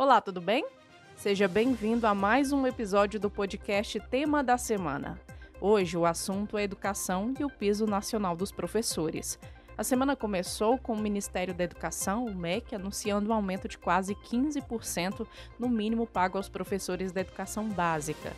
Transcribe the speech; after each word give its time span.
Olá, 0.00 0.18
tudo 0.18 0.40
bem? 0.40 0.64
Seja 1.14 1.46
bem-vindo 1.46 2.06
a 2.06 2.14
mais 2.14 2.54
um 2.54 2.66
episódio 2.66 3.20
do 3.20 3.28
podcast 3.28 4.00
Tema 4.00 4.42
da 4.42 4.56
Semana. 4.56 5.20
Hoje 5.60 5.94
o 5.94 6.06
assunto 6.06 6.56
é 6.56 6.62
educação 6.62 7.34
e 7.38 7.44
o 7.44 7.50
piso 7.50 7.84
nacional 7.84 8.34
dos 8.34 8.50
professores. 8.50 9.38
A 9.76 9.84
semana 9.84 10.16
começou 10.16 10.78
com 10.78 10.94
o 10.94 10.98
Ministério 10.98 11.52
da 11.52 11.64
Educação, 11.64 12.24
o 12.24 12.34
MEC, 12.34 12.74
anunciando 12.74 13.28
um 13.28 13.34
aumento 13.34 13.68
de 13.68 13.76
quase 13.76 14.14
15% 14.14 15.26
no 15.58 15.68
mínimo 15.68 16.06
pago 16.06 16.38
aos 16.38 16.48
professores 16.48 17.12
da 17.12 17.20
educação 17.20 17.68
básica. 17.68 18.32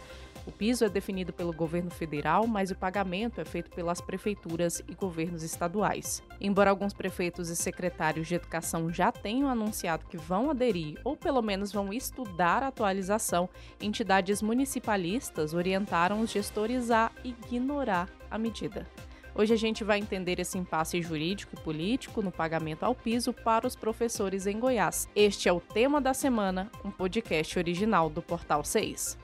O 0.45 0.51
piso 0.51 0.85
é 0.85 0.89
definido 0.89 1.33
pelo 1.33 1.53
governo 1.53 1.91
federal, 1.91 2.47
mas 2.49 2.71
o 2.71 2.75
pagamento 2.75 3.41
é 3.41 3.45
feito 3.45 3.71
pelas 3.71 4.01
prefeituras 4.01 4.83
e 4.89 4.95
governos 4.95 5.45
estaduais. 5.45 6.23
Embora 6.41 6.71
alguns 6.71 6.93
prefeitos 6.93 7.49
e 7.49 7.55
secretários 7.55 8.27
de 8.27 8.35
educação 8.35 8.93
já 8.93 9.13
tenham 9.13 9.49
anunciado 9.49 10.07
que 10.07 10.17
vão 10.17 10.51
aderir 10.51 10.99
ou 11.05 11.17
pelo 11.17 11.43
menos 11.43 11.73
vão 11.73 11.93
estudar 11.93 12.63
a 12.63 12.69
atualização, 12.69 13.49
entidades 13.81 14.43
municipalistas 14.43 15.55
orientaram 15.55 16.21
os 16.21 16.31
gestores 16.31 16.91
a 16.91 17.13
ignorar 17.23 18.09
a 18.29 18.37
medida. 18.37 18.87
Hoje 19.35 19.55
a 19.55 19.57
gente 19.57 19.83
vai 19.83 19.99
entender 19.99 20.41
esse 20.41 20.59
impasse 20.59 21.01
jurídico 21.01 21.57
e 21.57 21.63
político 21.63 22.21
no 22.21 22.31
pagamento 22.31 22.83
ao 22.83 22.95
piso 22.95 23.33
para 23.33 23.67
os 23.67 23.75
professores 23.75 24.47
em 24.47 24.59
Goiás. 24.59 25.09
Este 25.17 25.49
é 25.49 25.53
o 25.53 25.61
tema 25.61 26.01
da 26.01 26.13
semana, 26.13 26.71
um 26.85 26.91
podcast 26.91 27.59
original 27.59 28.11
do 28.11 28.21
Portal 28.21 28.63
6. 28.63 29.22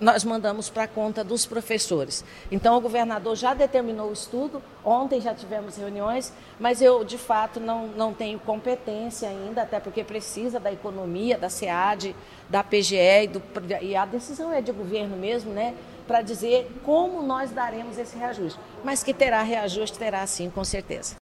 nós 0.00 0.24
mandamos 0.24 0.70
para 0.70 0.84
a 0.84 0.88
conta 0.88 1.24
dos 1.24 1.44
professores. 1.44 2.24
Então, 2.50 2.76
o 2.76 2.80
governador 2.80 3.36
já 3.36 3.54
determinou 3.54 4.10
o 4.10 4.12
estudo, 4.12 4.62
ontem 4.84 5.20
já 5.20 5.34
tivemos 5.34 5.76
reuniões, 5.76 6.32
mas 6.58 6.80
eu, 6.80 7.04
de 7.04 7.18
fato, 7.18 7.60
não, 7.60 7.88
não 7.88 8.14
tenho 8.14 8.38
competência 8.38 9.28
ainda, 9.28 9.62
até 9.62 9.80
porque 9.80 10.04
precisa 10.04 10.60
da 10.60 10.72
economia, 10.72 11.36
da 11.36 11.48
SEAD, 11.48 12.14
da 12.48 12.62
PGE, 12.62 13.24
e, 13.24 13.26
do, 13.26 13.42
e 13.82 13.96
a 13.96 14.06
decisão 14.06 14.52
é 14.52 14.60
de 14.60 14.72
governo 14.72 15.16
mesmo, 15.16 15.52
né? 15.52 15.74
Para 16.06 16.22
dizer 16.22 16.70
como 16.84 17.22
nós 17.22 17.50
daremos 17.50 17.98
esse 17.98 18.16
reajuste. 18.16 18.58
Mas 18.82 19.02
que 19.02 19.12
terá 19.12 19.42
reajuste, 19.42 19.98
terá 19.98 20.26
sim, 20.26 20.48
com 20.48 20.64
certeza. 20.64 21.16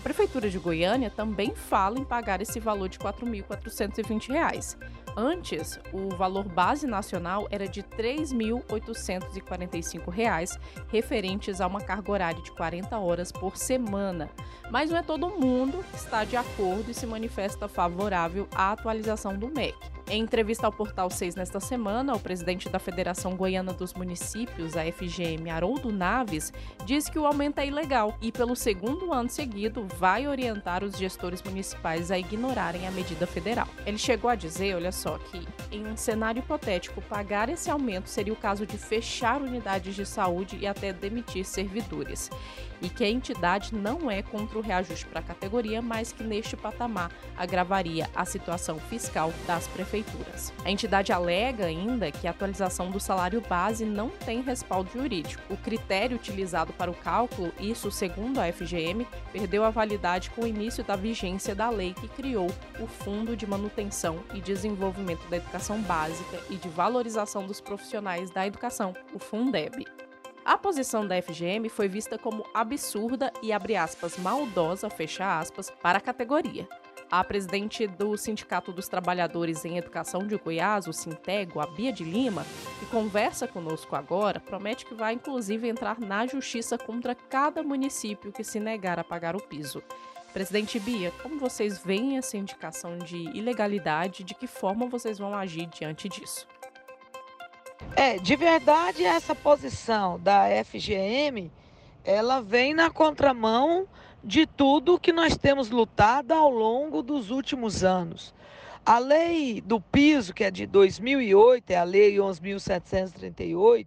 A 0.00 0.02
Prefeitura 0.02 0.48
de 0.48 0.58
Goiânia 0.58 1.10
também 1.10 1.54
fala 1.54 1.98
em 1.98 2.04
pagar 2.04 2.40
esse 2.40 2.58
valor 2.58 2.88
de 2.88 2.96
R$ 2.96 3.04
4.420. 3.04 4.78
Antes, 5.14 5.78
o 5.92 6.08
valor 6.16 6.48
base 6.48 6.86
nacional 6.86 7.46
era 7.50 7.68
de 7.68 7.82
R$ 7.82 8.22
3.845, 8.22 10.58
referentes 10.88 11.60
a 11.60 11.66
uma 11.66 11.82
carga 11.82 12.12
horária 12.12 12.42
de 12.42 12.50
40 12.52 12.98
horas 12.98 13.30
por 13.30 13.58
semana. 13.58 14.30
Mas 14.70 14.88
não 14.88 14.96
é 14.96 15.02
todo 15.02 15.28
mundo 15.28 15.84
que 15.90 15.96
está 15.96 16.24
de 16.24 16.34
acordo 16.34 16.90
e 16.90 16.94
se 16.94 17.06
manifesta 17.06 17.68
favorável 17.68 18.48
à 18.54 18.72
atualização 18.72 19.36
do 19.36 19.48
MEC. 19.48 19.76
Em 20.12 20.22
entrevista 20.22 20.66
ao 20.66 20.72
Portal 20.72 21.08
6 21.08 21.36
nesta 21.36 21.60
semana, 21.60 22.12
o 22.12 22.18
presidente 22.18 22.68
da 22.68 22.80
Federação 22.80 23.36
Goiana 23.36 23.72
dos 23.72 23.94
Municípios, 23.94 24.76
a 24.76 24.82
FGM, 24.84 25.48
Haroldo 25.48 25.92
Naves, 25.92 26.52
diz 26.84 27.08
que 27.08 27.16
o 27.16 27.24
aumento 27.24 27.60
é 27.60 27.68
ilegal 27.68 28.18
e, 28.20 28.32
pelo 28.32 28.56
segundo 28.56 29.12
ano 29.12 29.30
seguido, 29.30 29.86
vai 29.98 30.26
orientar 30.26 30.82
os 30.82 30.98
gestores 30.98 31.40
municipais 31.40 32.10
a 32.10 32.18
ignorarem 32.18 32.88
a 32.88 32.90
medida 32.90 33.24
federal. 33.24 33.68
Ele 33.86 33.98
chegou 33.98 34.28
a 34.28 34.34
dizer, 34.34 34.74
olha 34.74 34.90
só, 34.90 35.16
que 35.16 35.46
em 35.70 35.86
um 35.86 35.96
cenário 35.96 36.40
hipotético, 36.40 37.00
pagar 37.02 37.48
esse 37.48 37.70
aumento 37.70 38.08
seria 38.08 38.32
o 38.32 38.36
caso 38.36 38.66
de 38.66 38.76
fechar 38.76 39.40
unidades 39.40 39.94
de 39.94 40.04
saúde 40.04 40.58
e 40.60 40.66
até 40.66 40.92
demitir 40.92 41.44
servidores 41.44 42.28
e 42.82 42.88
que 42.88 43.04
a 43.04 43.08
entidade 43.08 43.74
não 43.74 44.10
é 44.10 44.22
contra 44.22 44.58
o 44.58 44.62
reajuste 44.62 45.06
para 45.06 45.20
a 45.20 45.22
categoria, 45.22 45.82
mas 45.82 46.12
que 46.12 46.22
neste 46.22 46.56
patamar 46.56 47.10
agravaria 47.36 48.08
a 48.14 48.24
situação 48.24 48.78
fiscal 48.78 49.32
das 49.46 49.68
prefeituras. 49.68 49.99
A 50.64 50.70
entidade 50.70 51.12
alega 51.12 51.66
ainda 51.66 52.10
que 52.10 52.26
a 52.26 52.30
atualização 52.30 52.90
do 52.90 53.00
salário 53.00 53.40
base 53.40 53.84
não 53.84 54.08
tem 54.10 54.42
respaldo 54.42 54.90
jurídico. 54.92 55.42
O 55.52 55.56
critério 55.56 56.16
utilizado 56.16 56.72
para 56.72 56.90
o 56.90 56.94
cálculo, 56.94 57.52
isso 57.58 57.90
segundo 57.90 58.38
a 58.38 58.52
FGM, 58.52 59.06
perdeu 59.32 59.64
a 59.64 59.70
validade 59.70 60.30
com 60.30 60.42
o 60.42 60.46
início 60.46 60.84
da 60.84 60.96
vigência 60.96 61.54
da 61.54 61.70
lei 61.70 61.94
que 61.94 62.08
criou 62.08 62.48
o 62.78 62.86
Fundo 62.86 63.36
de 63.36 63.46
Manutenção 63.46 64.20
e 64.34 64.40
Desenvolvimento 64.40 65.28
da 65.28 65.36
Educação 65.36 65.80
Básica 65.82 66.38
e 66.50 66.56
de 66.56 66.68
Valorização 66.68 67.46
dos 67.46 67.60
Profissionais 67.60 68.30
da 68.30 68.46
Educação, 68.46 68.94
o 69.14 69.18
Fundeb. 69.18 69.84
A 70.44 70.56
posição 70.56 71.06
da 71.06 71.20
FGM 71.20 71.68
foi 71.68 71.86
vista 71.86 72.18
como 72.18 72.44
absurda 72.54 73.32
e, 73.42 73.52
aspas, 73.52 74.16
maldosa, 74.16 74.88
aspas, 75.20 75.70
para 75.82 75.98
a 75.98 76.00
categoria. 76.00 76.66
A 77.10 77.24
presidente 77.24 77.88
do 77.88 78.16
Sindicato 78.16 78.70
dos 78.70 78.86
Trabalhadores 78.86 79.64
em 79.64 79.76
Educação 79.76 80.24
de 80.24 80.36
Goiás, 80.36 80.86
o 80.86 80.92
Sintego, 80.92 81.58
a 81.58 81.66
Bia 81.66 81.92
de 81.92 82.04
Lima, 82.04 82.46
que 82.78 82.86
conversa 82.86 83.48
conosco 83.48 83.96
agora, 83.96 84.38
promete 84.38 84.86
que 84.86 84.94
vai 84.94 85.14
inclusive 85.14 85.68
entrar 85.68 85.98
na 85.98 86.24
justiça 86.24 86.78
contra 86.78 87.16
cada 87.16 87.64
município 87.64 88.30
que 88.30 88.44
se 88.44 88.60
negar 88.60 89.00
a 89.00 89.02
pagar 89.02 89.34
o 89.34 89.42
piso. 89.42 89.82
Presidente 90.32 90.78
Bia, 90.78 91.12
como 91.20 91.36
vocês 91.36 91.78
veem 91.78 92.16
essa 92.16 92.36
indicação 92.36 92.96
de 92.98 93.16
ilegalidade? 93.16 94.22
De 94.22 94.32
que 94.32 94.46
forma 94.46 94.86
vocês 94.86 95.18
vão 95.18 95.34
agir 95.34 95.66
diante 95.66 96.08
disso? 96.08 96.46
É, 97.96 98.18
de 98.18 98.36
verdade, 98.36 99.04
essa 99.04 99.34
posição 99.34 100.16
da 100.20 100.44
FGM, 100.64 101.50
ela 102.04 102.40
vem 102.40 102.74
na 102.74 102.90
contramão 102.90 103.86
de 104.22 104.46
tudo 104.46 104.98
que 104.98 105.12
nós 105.12 105.36
temos 105.36 105.70
lutado 105.70 106.32
ao 106.32 106.50
longo 106.50 107.02
dos 107.02 107.30
últimos 107.30 107.84
anos. 107.84 108.34
A 108.84 108.98
lei 108.98 109.60
do 109.60 109.80
piso, 109.80 110.32
que 110.32 110.44
é 110.44 110.50
de 110.50 110.66
2008, 110.66 111.70
é 111.70 111.76
a 111.76 111.84
lei 111.84 112.16
11.738, 112.16 113.86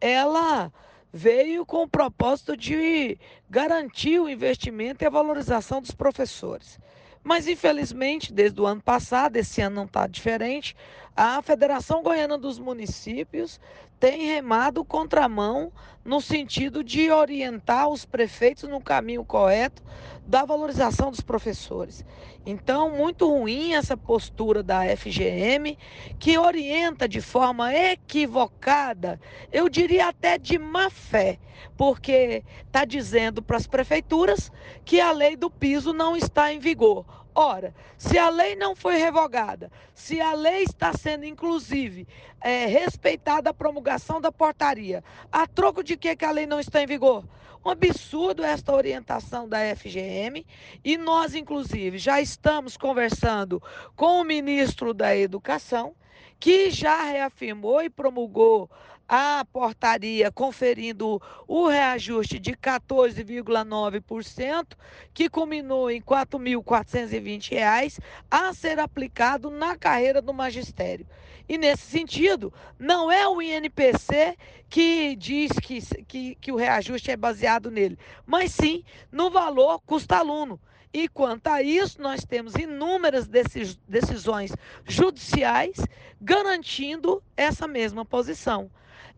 ela 0.00 0.72
veio 1.12 1.64
com 1.64 1.82
o 1.82 1.88
propósito 1.88 2.56
de 2.56 3.18
garantir 3.48 4.20
o 4.20 4.28
investimento 4.28 5.02
e 5.02 5.06
a 5.06 5.10
valorização 5.10 5.80
dos 5.80 5.92
professores. 5.92 6.78
Mas, 7.22 7.48
infelizmente, 7.48 8.32
desde 8.32 8.60
o 8.60 8.66
ano 8.66 8.82
passado, 8.82 9.36
esse 9.36 9.60
ano 9.60 9.76
não 9.76 9.84
está 9.84 10.06
diferente, 10.06 10.76
a 11.16 11.40
Federação 11.40 12.02
Goiana 12.02 12.36
dos 12.36 12.58
Municípios 12.58 13.58
tem 13.98 14.26
remado 14.26 14.84
contramão 14.84 15.72
no 16.04 16.20
sentido 16.20 16.84
de 16.84 17.10
orientar 17.10 17.88
os 17.88 18.04
prefeitos 18.04 18.68
no 18.68 18.82
caminho 18.82 19.24
correto 19.24 19.82
da 20.26 20.44
valorização 20.44 21.10
dos 21.10 21.22
professores. 21.22 22.04
Então, 22.44 22.90
muito 22.90 23.26
ruim 23.28 23.72
essa 23.72 23.96
postura 23.96 24.62
da 24.62 24.82
FGM, 24.94 25.78
que 26.18 26.36
orienta 26.36 27.08
de 27.08 27.22
forma 27.22 27.74
equivocada, 27.74 29.18
eu 29.50 29.70
diria 29.70 30.08
até 30.08 30.36
de 30.36 30.58
má 30.58 30.90
fé, 30.90 31.38
porque 31.78 32.44
está 32.66 32.84
dizendo 32.84 33.40
para 33.40 33.56
as 33.56 33.66
prefeituras 33.66 34.52
que 34.84 35.00
a 35.00 35.12
lei 35.12 35.34
do 35.34 35.50
piso 35.50 35.94
não 35.94 36.14
está 36.14 36.52
em 36.52 36.58
vigor. 36.58 37.25
Ora, 37.38 37.74
se 37.98 38.16
a 38.16 38.30
lei 38.30 38.56
não 38.56 38.74
foi 38.74 38.96
revogada, 38.96 39.70
se 39.92 40.18
a 40.22 40.32
lei 40.32 40.62
está 40.62 40.94
sendo, 40.94 41.26
inclusive, 41.26 42.08
é, 42.40 42.64
respeitada 42.64 43.50
a 43.50 43.54
promulgação 43.54 44.22
da 44.22 44.32
portaria, 44.32 45.04
a 45.30 45.46
troco 45.46 45.84
de 45.84 45.98
que, 45.98 46.16
que 46.16 46.24
a 46.24 46.30
lei 46.30 46.46
não 46.46 46.58
está 46.58 46.82
em 46.82 46.86
vigor? 46.86 47.26
Um 47.62 47.68
absurdo 47.68 48.42
esta 48.42 48.74
orientação 48.74 49.46
da 49.46 49.58
FGM 49.76 50.46
e 50.82 50.96
nós, 50.96 51.34
inclusive, 51.34 51.98
já 51.98 52.22
estamos 52.22 52.74
conversando 52.74 53.62
com 53.94 54.18
o 54.18 54.24
ministro 54.24 54.94
da 54.94 55.14
Educação, 55.14 55.94
que 56.40 56.70
já 56.70 57.02
reafirmou 57.02 57.82
e 57.82 57.90
promulgou 57.90 58.70
a 59.08 59.46
portaria 59.52 60.32
conferindo 60.32 61.22
o 61.46 61.68
reajuste 61.68 62.38
de 62.38 62.52
14,9%, 62.52 64.74
que 65.14 65.28
culminou 65.28 65.90
em 65.90 65.98
R$ 65.98 66.04
4.420, 66.04 67.98
a 68.30 68.52
ser 68.52 68.78
aplicado 68.78 69.50
na 69.50 69.76
carreira 69.76 70.20
do 70.20 70.34
magistério. 70.34 71.06
E 71.48 71.56
nesse 71.56 71.84
sentido, 71.84 72.52
não 72.78 73.10
é 73.10 73.26
o 73.28 73.40
INPC 73.40 74.36
que 74.68 75.14
diz 75.14 75.52
que, 75.52 75.80
que, 76.04 76.34
que 76.34 76.50
o 76.50 76.56
reajuste 76.56 77.12
é 77.12 77.16
baseado 77.16 77.70
nele, 77.70 77.96
mas 78.26 78.50
sim 78.50 78.82
no 79.12 79.30
valor 79.30 79.80
custo-aluno. 79.86 80.60
E 80.92 81.08
quanto 81.08 81.48
a 81.48 81.62
isso, 81.62 82.00
nós 82.00 82.24
temos 82.24 82.54
inúmeras 82.54 83.28
decisões 83.28 84.52
judiciais 84.84 85.76
garantindo 86.20 87.22
essa 87.36 87.68
mesma 87.68 88.04
posição. 88.04 88.68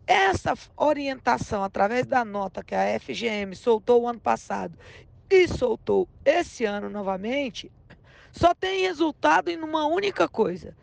Essa 0.09 0.55
orientação, 0.75 1.63
através 1.63 2.07
da 2.07 2.25
nota 2.25 2.63
que 2.63 2.73
a 2.73 2.99
FGM 2.99 3.55
soltou 3.55 4.01
o 4.01 4.07
ano 4.07 4.19
passado 4.19 4.75
e 5.29 5.47
soltou 5.47 6.09
esse 6.25 6.65
ano 6.65 6.89
novamente, 6.89 7.71
só 8.31 8.55
tem 8.55 8.81
resultado 8.81 9.49
em 9.49 9.61
uma 9.61 9.85
única 9.85 10.27
coisa: 10.27 10.75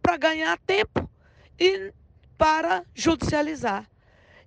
para 0.00 0.16
ganhar 0.16 0.56
tempo 0.58 1.10
e 1.58 1.92
para 2.38 2.84
judicializar. 2.94 3.90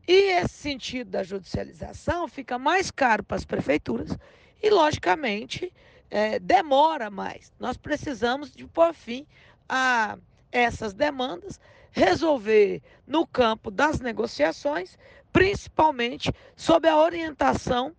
E 0.07 0.31
esse 0.31 0.53
sentido 0.53 1.11
da 1.11 1.21
judicialização 1.21 2.25
fica 2.29 2.57
mais 2.57 2.89
caro 2.89 3.21
para 3.21 3.35
as 3.35 3.43
prefeituras 3.43 4.17
e, 4.61 4.69
logicamente, 4.69 5.73
é, 6.09 6.39
demora 6.39 7.09
mais. 7.09 7.51
Nós 7.59 7.75
precisamos 7.75 8.53
de 8.53 8.65
pôr 8.65 8.93
fim 8.93 9.27
a 9.67 10.17
essas 10.53 10.93
demandas 10.93 11.59
resolver 11.93 12.81
no 13.07 13.25
campo 13.25 13.71
das 13.71 13.99
negociações, 14.01 14.97
principalmente 15.31 16.31
sob 16.55 16.87
a 16.87 16.97
orientação 16.97 17.95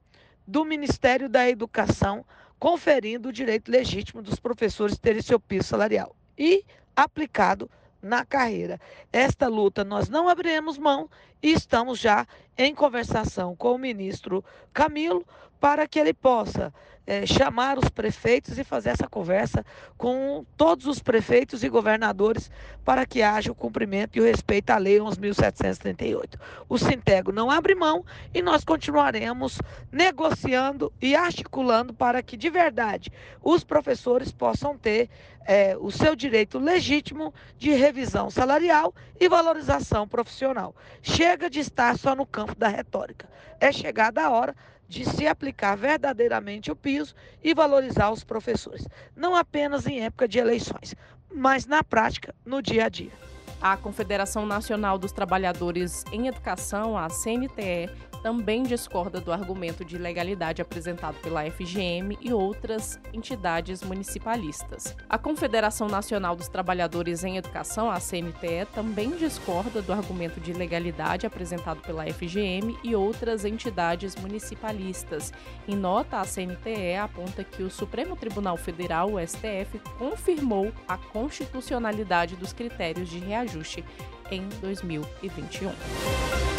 do 0.46 0.64
Ministério 0.64 1.28
da 1.28 1.48
Educação, 1.48 2.26
conferindo 2.58 3.28
o 3.28 3.32
direito 3.32 3.70
legítimo 3.70 4.20
dos 4.20 4.38
professores 4.38 4.98
terem 4.98 5.22
seu 5.22 5.40
piso 5.40 5.68
salarial 5.68 6.14
e 6.36 6.64
aplicado 6.94 7.70
na 8.02 8.24
carreira. 8.24 8.78
Esta 9.12 9.48
luta 9.48 9.82
nós 9.84 10.08
não 10.08 10.28
abriremos 10.28 10.76
mão 10.76 11.08
e 11.42 11.52
estamos 11.52 11.98
já 11.98 12.26
em 12.58 12.74
conversação 12.74 13.56
com 13.56 13.74
o 13.74 13.78
ministro 13.78 14.44
Camilo 14.72 15.24
para 15.64 15.88
que 15.88 15.98
ele 15.98 16.12
possa 16.12 16.74
é, 17.06 17.24
chamar 17.24 17.78
os 17.78 17.88
prefeitos 17.88 18.58
e 18.58 18.64
fazer 18.64 18.90
essa 18.90 19.08
conversa 19.08 19.64
com 19.96 20.44
todos 20.58 20.84
os 20.84 20.98
prefeitos 20.98 21.64
e 21.64 21.70
governadores 21.70 22.50
para 22.84 23.06
que 23.06 23.22
haja 23.22 23.50
o 23.50 23.54
cumprimento 23.54 24.18
e 24.18 24.20
o 24.20 24.24
respeito 24.24 24.68
à 24.68 24.76
Lei 24.76 24.98
11.738. 24.98 26.38
O 26.68 26.76
Sintego 26.76 27.32
não 27.32 27.50
abre 27.50 27.74
mão 27.74 28.04
e 28.34 28.42
nós 28.42 28.62
continuaremos 28.62 29.58
negociando 29.90 30.92
e 31.00 31.16
articulando 31.16 31.94
para 31.94 32.22
que, 32.22 32.36
de 32.36 32.50
verdade, 32.50 33.10
os 33.42 33.64
professores 33.64 34.30
possam 34.30 34.76
ter 34.76 35.08
é, 35.46 35.74
o 35.78 35.90
seu 35.90 36.14
direito 36.14 36.58
legítimo 36.58 37.32
de 37.56 37.70
revisão 37.70 38.28
salarial 38.28 38.94
e 39.18 39.30
valorização 39.30 40.06
profissional. 40.06 40.76
Chega 41.00 41.48
de 41.48 41.60
estar 41.60 41.96
só 41.96 42.14
no 42.14 42.26
campo 42.26 42.54
da 42.54 42.68
retórica. 42.68 43.26
É 43.58 43.72
chegada 43.72 44.22
a 44.22 44.30
hora 44.30 44.54
de 44.88 45.04
se 45.04 45.26
aplicar 45.26 45.76
verdadeiramente 45.76 46.70
o 46.70 46.76
piso 46.76 47.14
e 47.42 47.54
valorizar 47.54 48.10
os 48.10 48.24
professores, 48.24 48.86
não 49.16 49.34
apenas 49.34 49.86
em 49.86 50.00
época 50.02 50.28
de 50.28 50.38
eleições, 50.38 50.94
mas 51.32 51.66
na 51.66 51.82
prática, 51.82 52.34
no 52.44 52.62
dia 52.62 52.86
a 52.86 52.88
dia. 52.88 53.12
A 53.60 53.76
Confederação 53.76 54.44
Nacional 54.44 54.98
dos 54.98 55.12
Trabalhadores 55.12 56.04
em 56.12 56.28
Educação, 56.28 56.98
a 56.98 57.08
CNTE, 57.08 57.90
também 58.24 58.62
discorda 58.62 59.20
do 59.20 59.30
argumento 59.30 59.84
de 59.84 59.96
ilegalidade 59.96 60.62
apresentado 60.62 61.16
pela 61.20 61.44
FGM 61.44 62.16
e 62.22 62.32
outras 62.32 62.98
entidades 63.12 63.82
municipalistas. 63.82 64.96
A 65.10 65.18
Confederação 65.18 65.88
Nacional 65.88 66.34
dos 66.34 66.48
Trabalhadores 66.48 67.22
em 67.22 67.36
Educação, 67.36 67.90
a 67.90 68.00
CNTE, 68.00 68.66
também 68.74 69.10
discorda 69.10 69.82
do 69.82 69.92
argumento 69.92 70.40
de 70.40 70.52
ilegalidade 70.52 71.26
apresentado 71.26 71.82
pela 71.82 72.06
FGM 72.06 72.78
e 72.82 72.96
outras 72.96 73.44
entidades 73.44 74.16
municipalistas. 74.16 75.30
Em 75.68 75.76
nota, 75.76 76.18
a 76.18 76.24
CNTE 76.24 76.96
aponta 76.96 77.44
que 77.44 77.62
o 77.62 77.70
Supremo 77.70 78.16
Tribunal 78.16 78.56
Federal, 78.56 79.12
o 79.12 79.20
STF, 79.20 79.78
confirmou 79.98 80.72
a 80.88 80.96
constitucionalidade 80.96 82.36
dos 82.36 82.54
critérios 82.54 83.10
de 83.10 83.18
reajuste 83.18 83.84
em 84.30 84.48
2021. 84.62 86.53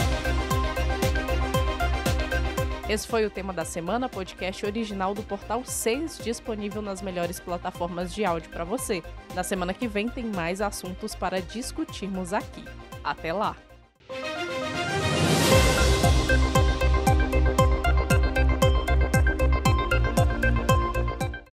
Esse 2.88 3.08
foi 3.08 3.26
o 3.26 3.32
tema 3.32 3.52
da 3.52 3.66
semana, 3.66 4.08
podcast 4.08 4.64
original 4.64 5.16
do 5.16 5.24
Portal 5.24 5.66
6, 5.66 6.20
disponível 6.20 6.84
nas 6.84 7.02
melhores 7.02 7.40
plataformas 7.40 8.14
de 8.14 8.24
áudio 8.24 8.52
para 8.52 8.64
você. 8.64 9.02
Na 9.34 9.44
semana 9.44 9.74
que 9.74 9.88
vem 9.88 10.08
tem 10.08 10.26
mais 10.26 10.62
assuntos 10.62 11.16
para 11.16 11.42
discutirmos 11.42 12.32
aqui. 12.32 12.64
Até 13.04 13.34
lá! 13.34 13.56